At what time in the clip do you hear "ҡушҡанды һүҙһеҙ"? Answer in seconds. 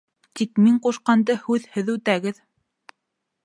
0.87-1.95